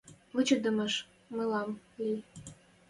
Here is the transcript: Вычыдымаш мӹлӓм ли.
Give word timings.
Вычыдымаш 0.35 0.93
мӹлӓм 1.35 1.69
ли. 1.99 2.11